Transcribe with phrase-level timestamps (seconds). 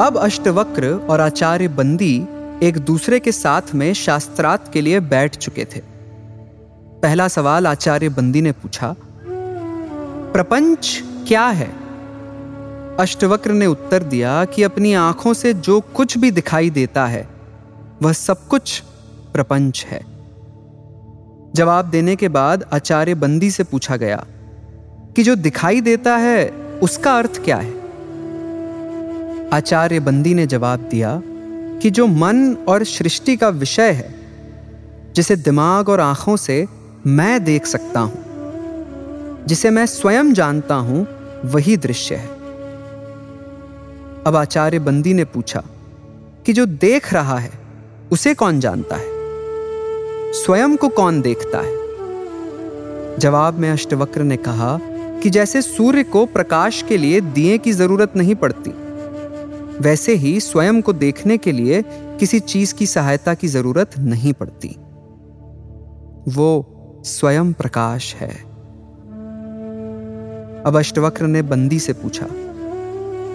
[0.00, 2.14] अब अष्टवक्र और आचार्य बंदी
[2.62, 5.80] एक दूसरे के साथ में शास्त्रार्थ के लिए बैठ चुके थे।
[7.02, 8.94] पहला सवाल आचार्य बंदी ने पूछा,
[10.32, 11.68] प्रपंच क्या है?
[13.00, 17.28] अष्टवक्र ने उत्तर दिया कि अपनी आँखों से जो कुछ भी दिखाई देता है,
[18.02, 18.80] वह सब कुछ
[19.32, 20.00] प्रपंच है।
[21.54, 24.24] जवाब देने के बाद आचार्य बंदी से पूछा गया,
[25.16, 26.48] कि जो दिखाई देता है,
[26.82, 27.77] उसका अर्थ क्या है?
[29.52, 31.22] आचार्य बंदी ने जवाब दिया
[31.82, 34.14] कि जो मन और सृष्टि का विषय है,
[35.16, 36.66] जिसे दिमाग और आँखों से
[37.06, 38.24] मैं देख सकता हूँ,
[39.46, 41.06] जिसे मैं स्वयं जानता हूँ,
[41.44, 42.26] वही दृश्य है।
[44.26, 45.62] अब आचार्य बंदी ने पूछा
[46.46, 47.50] कि जो देख रहा है,
[48.12, 49.06] उसे कौन जानता है?
[50.32, 51.76] स्वयं को कौन देखता है?
[53.18, 54.80] जवाब में अष्टवक्र ने कहा
[55.22, 58.70] कि जैसे सूर्य को प्रकाश के लिए दिए की ज़रूरत नहीं पड़ती
[59.80, 64.68] वैसे ही स्वयं को देखने के लिए किसी चीज़ की सहायता की ज़रूरत नहीं पड़ती।
[66.30, 68.34] वो स्वयं प्रकाश है।
[70.66, 72.26] अब अष्टवक्र ने बंदी से पूछा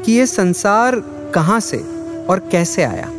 [0.04, 0.96] कि यह संसार
[1.36, 1.78] कहाँ से
[2.30, 3.12] और कैसे आया?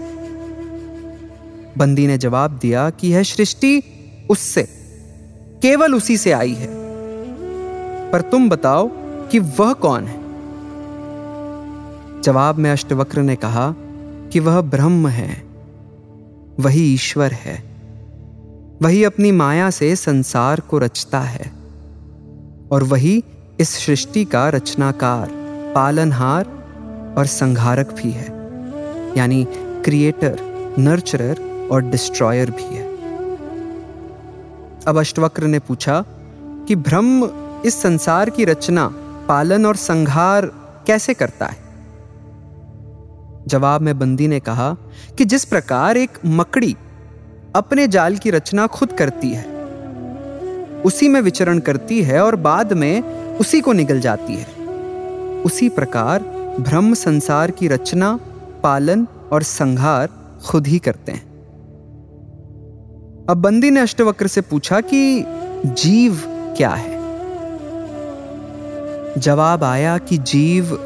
[1.79, 3.83] बंदी ने जवाब दिया कि यह सृष्टि
[4.31, 4.63] उससे,
[5.63, 6.69] केवल उसी से आई है।
[8.11, 8.91] पर तुम बताओ
[9.29, 10.24] कि वह कौन है?
[12.25, 13.75] जवाब में अष्टवक्र ने कहा
[14.33, 15.43] कि वह ब्रह्म है,
[16.61, 17.57] वही ईश्वर है,
[18.83, 21.53] वही अपनी माया से संसार को रचता है,
[22.73, 23.25] और वही
[23.61, 25.29] इस सृष्टि का रचनाकार,
[25.75, 26.45] पालनहार
[27.19, 28.27] और संहारक भी है,
[29.17, 29.47] यानी
[29.85, 30.39] क्रिएटर
[30.79, 32.87] नर्चरर और डिस्ट्रॉयर भी है।
[34.87, 36.05] अब अष्टवक्र ने पूछा
[36.69, 37.31] कि ब्रह्म
[37.67, 38.87] इस संसार की रचना,
[39.29, 40.47] पालन और संहार
[40.87, 41.64] कैसे करता है?
[43.47, 44.77] जवाब में बंदी ने कहा
[45.19, 46.77] कि जिस प्रकार एक मकड़ी
[47.57, 49.45] अपने जाल की रचना खुद करती है,
[50.83, 53.03] उसी में विचरण करती है और बाद में
[53.39, 54.47] उसी को निगल जाती है।
[55.43, 56.23] उसी प्रकार
[56.61, 58.19] ब्रह्म संसार की रचना,
[58.63, 60.09] पालन और संहार
[60.47, 61.35] खुद ही करते हैं।
[63.31, 65.25] अब बंदी ने अष्टवक्र से पूछा कि
[65.67, 66.23] जीव
[66.57, 66.95] क्या है?
[69.19, 70.79] जवाब आया कि जीव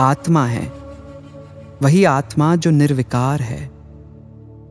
[0.00, 0.83] आत्मा है।
[1.84, 3.70] वही आत्मा जो निर्विकार है।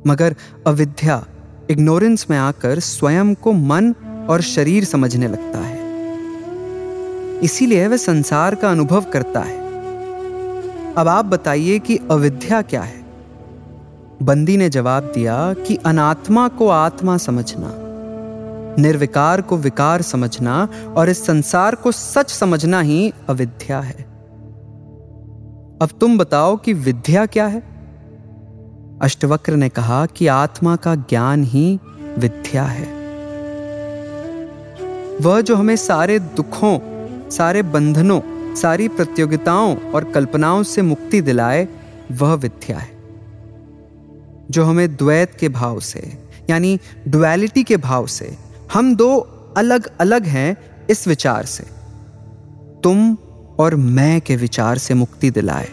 [0.07, 0.35] मगर
[0.67, 1.25] अविद्या
[1.69, 3.93] इग्नोरेंस में आकर स्वयं को मन
[4.29, 5.79] और शरीर समझने लगता है।
[7.39, 9.57] इसीलिए वह संसार का अनुभव करता है।
[10.93, 13.05] अब आप बताइए कि अविद्या क्या है?
[14.23, 17.73] बंदी ने जवाब दिया कि अनात्मा को आत्मा समझना,
[18.81, 24.02] निर्विकार को विकार समझना और इस संसार को सच समझना ही अविद्या है।
[25.83, 27.63] अब तुम बताओ कि विद्या क्या है?
[29.01, 31.79] अष्टवक्र ने कहा कि आत्मा का ज्ञान ही
[32.17, 32.85] विद्या है।
[35.21, 36.79] वह जो हमें सारे दुखों,
[37.29, 38.21] सारे बंधनों,
[38.55, 41.67] सारी प्रतियोगिताओं और कल्पनाओं से मुक्ति दिलाए,
[42.11, 42.97] वह विद्या है।
[44.51, 48.37] जो हमें द्वैत के भाव से, यानी डुअलिटी के भाव से,
[48.73, 49.17] हम दो
[49.57, 50.57] अलग अलग हैं
[50.89, 51.63] इस विचार से।
[52.83, 53.17] तुम
[53.59, 55.69] और मैं के विचार से मुक्ति दिलाए।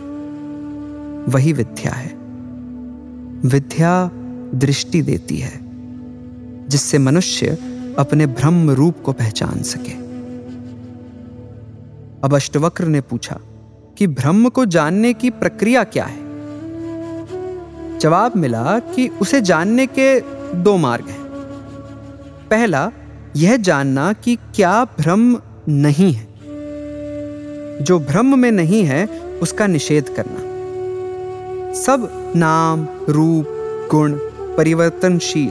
[1.28, 2.20] वही विद्या है।
[3.44, 4.10] विद्या
[4.54, 5.60] दृष्टि देती है,
[6.68, 7.47] जिससे मनुष्य
[7.98, 9.92] अपने ब्रह्म रूप को पहचान सके।
[12.24, 13.41] अब अष्टवक्र ने पूछा
[13.98, 16.30] कि ब्रह्म को जानने की प्रक्रिया क्या है?
[17.98, 20.21] जवाब मिला कि उसे जानने के
[20.56, 21.21] दो मार्ग हैं।
[22.50, 22.92] पहला,
[23.36, 26.29] यह जानना कि क्या ब्रह्म नहीं है।
[27.82, 29.06] जो ब्रह्म में नहीं है,
[29.42, 30.50] उसका निषेध करना।
[31.72, 33.47] सब नाम, रूप,
[33.91, 34.18] गुण
[34.56, 35.50] परिवर्तनशील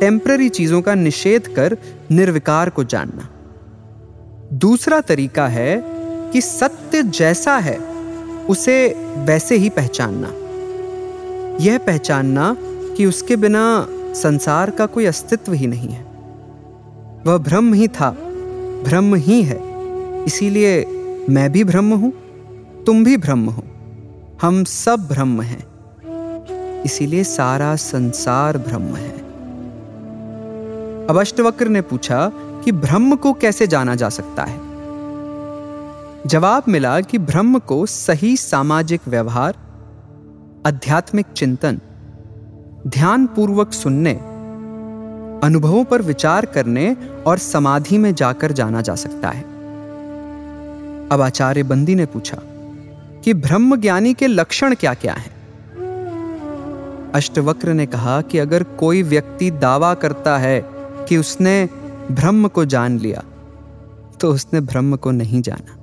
[0.00, 1.76] टेम्पररी चीज़ों का निषेध कर
[2.10, 3.28] निर्विकार को जानना।
[4.52, 5.82] दूसरा तरीका है
[6.32, 7.78] कि सत्य जैसा है,
[8.48, 10.28] उसे वैसे ही पहचानना।
[11.64, 12.56] यह पहचानना
[12.96, 16.02] कि उसके बिना संसार का कोई अस्तित्व ही नहीं है।
[17.26, 18.16] वह ब्रह्म ही था
[18.84, 19.58] ब्रह्म ही है,
[20.24, 20.93] इसीलिए
[21.30, 22.12] मैं भी ब्रह्म हूँ,
[22.84, 23.62] तुम भी ब्रह्म हो।
[24.42, 25.66] हम सब ब्रह्म हैं।
[26.82, 29.18] इसीलिए सारा संसार ब्रह्म है।
[31.06, 34.60] अब अष्टवक्र ने पूछा कि ब्रह्म को कैसे जाना जा सकता है?
[36.26, 39.54] जवाब मिला कि ब्रह्म को सही सामाजिक व्यवहार,
[40.66, 41.80] आध्यात्मिक चिंतन
[42.86, 44.14] ध्यान पूर्वक सुनने,
[45.44, 49.53] अनुभवों पर विचार करने और समाधि में जाकर जाना जा सकता है।
[51.14, 52.36] अब आचार्य बंदी ने पूछा
[53.24, 55.32] कि ब्रह्म ज्ञानी के लक्षण क्या क्या हैं?
[57.12, 60.60] अष्टवक्र ने कहा कि अगर कोई व्यक्ति दावा करता है
[61.08, 61.68] कि उसने
[62.10, 63.22] ब्रह्म को जान लिया
[64.20, 65.76] तो उसने ब्रह्म को नहीं जाना।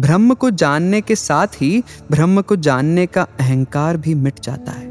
[0.00, 4.86] ब्रह्म को जानने के साथ ही ब्रह्म को जानने का अहंकार भी मिट जाता है।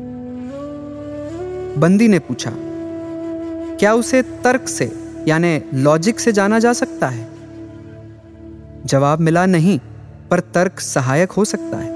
[1.79, 2.51] बंदी ने पूछा,
[3.79, 4.91] क्या उसे तर्क से,
[5.27, 7.34] यानी लॉजिक से जाना जा सकता है?
[8.85, 9.79] जवाब मिला नहीं,
[10.31, 11.95] पर तर्क सहायक हो सकता है।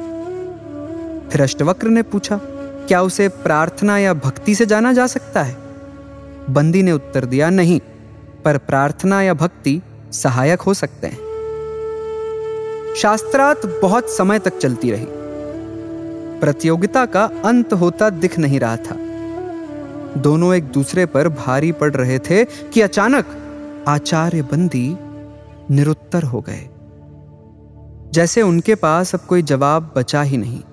[1.30, 2.40] फिर अष्टवक्र ने पूछा,
[2.88, 5.58] क्या उसे प्रार्थना या भक्ति से जाना जा सकता है?
[6.50, 7.82] बंदी ने उत्तर दिया, नहीं,
[8.46, 9.82] पर प्रार्थना या भक्ति
[10.12, 11.30] सहायक हो सकते हैं।
[12.96, 15.08] शास्त्रार्थ बहुत समय तक चलती रही।
[16.40, 18.96] प्रतियोगिता का अंत होता दिख नहीं रहा था।
[20.18, 23.26] दोनों एक दूसरे पर भारी पड़ रहे थे कि अचानक
[23.88, 24.98] आचार्य बंदी
[25.72, 26.70] निरुत्तर हो गए।
[28.12, 30.64] जैसे उनके पास अब कोई जवाब बचा ही नहीं।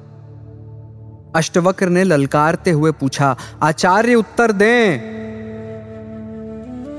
[1.37, 5.17] अष्टवक्र ने ललकारते हुए पूछा, आचार्य, उत्तर दें?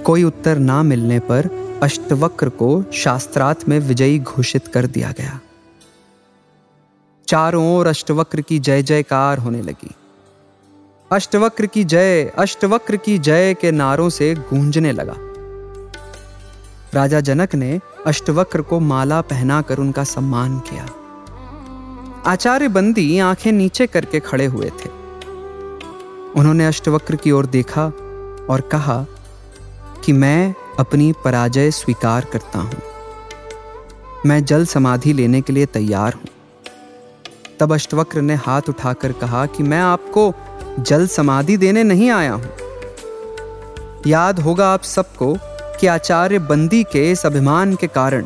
[0.06, 5.40] कोई उत्तर ना मिलने पर अष्टवक्र को शास्त्रार्थ में विजयी घोषित कर दिया गया।
[7.28, 9.92] चारों ओर अष्टवक्र की जय जयकार होने लगी।
[11.12, 15.16] अष्टवक्र की जय, अष्टवक्र की जय के नारों से गूंजने लगा।
[16.94, 20.90] राजा जनक ने अष्टवक्र को माला पहनाकर उनका सम्मान किया।
[22.26, 24.90] आचार्य बंदी आँखें नीचे करके खड़े हुए थे।
[26.36, 27.86] उन्होंने अष्टवक्र की ओर देखा
[28.50, 29.06] और कहा
[30.06, 32.82] कि मैं अपनी पराजय स्वीकार करता हूँ।
[34.26, 36.26] मैं जल समाधि लेने के लिए तैयार हूँ।
[37.60, 40.34] तब अष्टवक्र ने हाथ उठाकर कहा कि मैं आपको
[40.80, 42.50] जल समाधि देने नहीं आया हूँ।
[44.08, 45.38] याद होगा आप सबको
[45.80, 48.26] कि आचार्य बंदी के इस अभिमान के कारण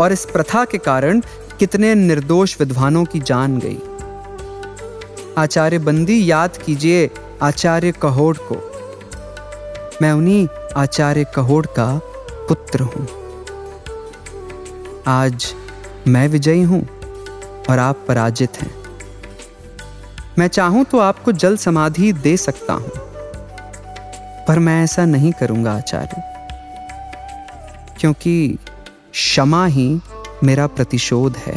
[0.00, 1.20] और इस प्रथा के कारण
[1.58, 3.78] कितने निर्दोष विद्वानों की जान गई।
[5.38, 7.10] आचार्य बंदी याद कीजिए
[7.42, 8.56] आचार्य कहोड़ को।
[10.02, 10.46] मैं उन्हीं
[10.76, 11.86] आचार्य कहोड़ का
[12.48, 13.06] पुत्र हूँ।
[15.08, 15.54] आज
[16.08, 16.82] मैं विजयी हूँ
[17.70, 18.70] और आप पराजित हैं।
[20.38, 22.90] मैं चाहूँ तो आपको जल समाधि दे सकता हूँ,
[24.48, 26.31] पर मैं ऐसा नहीं करूँगा आचार्य।
[28.02, 28.58] क्योंकि
[29.12, 30.00] क्षमा ही
[30.44, 31.56] मेरा प्रतिशोध है।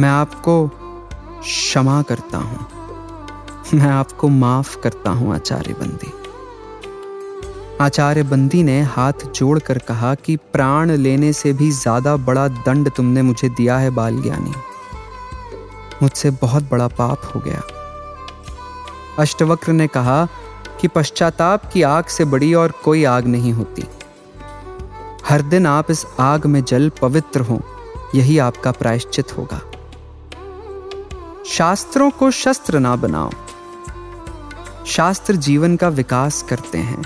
[0.00, 2.66] मैं आपको क्षमा करता हूँ।
[3.74, 6.12] मैं आपको माफ़ करता हूँ आचार्य बंदी
[7.80, 13.22] आचार्य बंदी ने हाथ जोड़कर कहा कि प्राण लेने से भी ज़्यादा बड़ा दंड तुमने
[13.22, 14.52] मुझे दिया है बाल ज्ञानी
[16.02, 17.62] मुझसे बहुत बड़ा पाप हो गया।
[19.18, 20.24] अष्टवक्र ने कहा
[20.80, 23.84] कि पश्चाताप की आग से बड़ी और कोई आग नहीं होती।
[25.28, 27.60] हर दिन आप इस आग में जल पवित्र हो,
[28.14, 29.60] यही आपका प्रायश्चित होगा।
[31.46, 33.30] शास्त्रों को शस्त्र ना बनाओ।
[34.86, 37.02] शास्त्र जीवन का विकास करते हैं,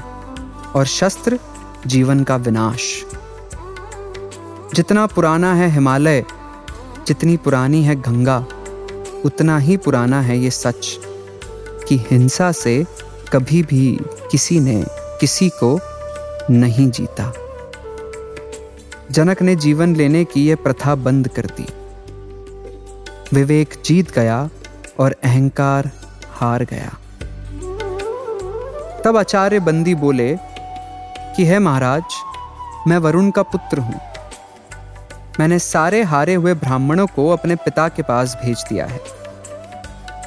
[0.73, 1.39] और शस्त्र
[1.87, 3.05] जीवन का विनाश।
[4.75, 6.25] जितना पुराना है हिमालय,
[7.07, 8.47] जितनी पुरानी है गंगा,
[9.25, 10.99] उतना ही पुराना है ये सच,
[11.89, 12.87] कि हिंसा से
[13.33, 14.85] कभी भी किसी ने
[15.21, 15.81] किसी को
[16.51, 17.33] नहीं जीता।
[19.11, 21.67] जनक ने जीवन लेने की यह प्रथा बंद कर दी।
[23.33, 24.51] विवेक जीत गया
[24.99, 25.91] और अहंकार
[26.31, 26.89] हार गया।
[29.05, 30.37] तब आचार्य बंदी बोले
[31.37, 32.03] कि, है महाराज,
[32.87, 34.01] मैं वरुण का पुत्र हूँ।
[35.41, 39.01] मैंने सारे हारे हुए ब्राह्मणों को अपने पिता के पास भेज दिया है।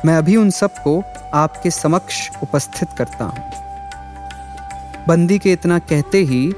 [0.05, 3.51] मैं अभी उन सबको आपके समक्ष उपस्थित करता हूँ।
[5.07, 6.53] बंदी के इतना कहते ही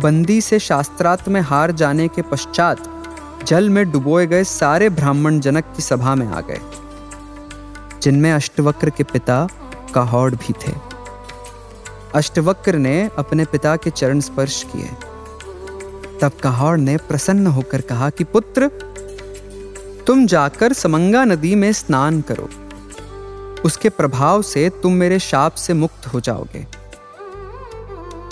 [0.00, 3.04] बंदी से शास्त्रार्थ में हार जाने के पश्चात
[3.44, 6.60] जल में डुबोए गए सारे ब्राह्मण जनक की सभा में आ गए।
[8.02, 9.48] जिनमें अष्टवक्र के पिता
[9.94, 10.72] काहौड़ भी थे।
[12.14, 14.90] अष्टवक्र ने अपने पिता के चरण स्पर्श किए।
[16.20, 18.68] तब कहाड़ ने प्रसन्न होकर कहा कि, पुत्र,
[20.06, 22.48] तुम जाकर समंगा नदी में स्नान करो।
[23.64, 26.75] उसके प्रभाव से तुम मेरे शाप से मुक्त हो जाओगे।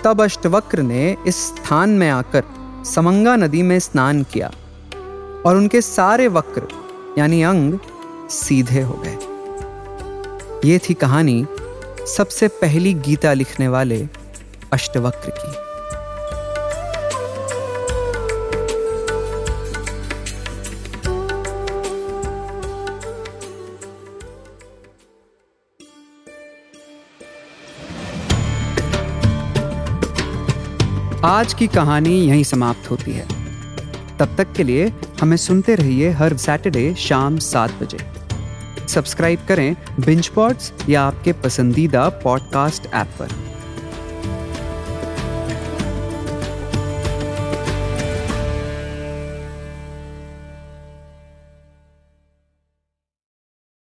[0.05, 2.45] तब अष्टवक्र ने इस स्थान में आकर
[2.85, 4.51] समंगा नदी में स्नान किया
[5.47, 6.69] और उनके सारे वक्र,
[7.19, 7.79] यानी अंग,
[8.31, 9.19] सीधे हो गए।
[10.71, 11.47] ये थी कहानी
[12.17, 14.09] सबसे पहली गीता लिखने वाले
[14.73, 15.74] अष्टवक्र की।
[31.25, 33.29] आज की कहानी यहीं समाप्त होती है।
[34.19, 37.99] तब तक के लिए हमें सुनते रहिए हर सैटरडे शाम सात बजे।
[38.89, 43.29] सब्सक्राइब करें बिंच पॉड्स या आपके पसंदीदा पॉडकास्ट ऐप पर।